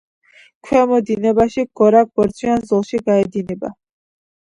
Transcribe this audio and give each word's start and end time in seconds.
ქვემო 0.67 0.99
დინებაში 1.09 1.67
გორაკ-ბორცვიან 1.83 2.69
ზოლში 2.73 3.07
გაედინება. 3.11 3.75